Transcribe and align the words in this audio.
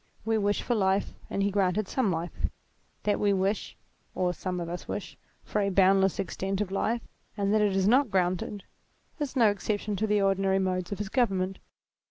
"We 0.25 0.39
wish 0.39 0.63
for 0.63 0.73
life, 0.73 1.13
and 1.29 1.43
he 1.43 1.49
has 1.49 1.53
granted 1.53 1.87
some 1.87 2.09
life: 2.11 2.31
that 3.03 3.19
we 3.19 3.33
wish 3.33 3.77
(or 4.15 4.33
some 4.33 4.59
of 4.59 4.67
us 4.67 4.87
wish) 4.87 5.15
for 5.43 5.61
a 5.61 5.69
boundless 5.69 6.17
extent 6.17 6.59
of 6.59 6.71
life 6.71 7.03
and 7.37 7.53
that 7.53 7.61
it 7.61 7.75
is 7.75 7.87
not 7.87 8.09
granted, 8.09 8.63
is 9.19 9.35
no 9.35 9.51
exception 9.51 9.95
to 9.97 10.07
the 10.07 10.19
ordinary 10.19 10.57
210 10.57 10.57
THEISM 10.57 10.75
modes 10.79 10.91
of 10.91 10.97
his 10.97 11.09
government. 11.09 11.59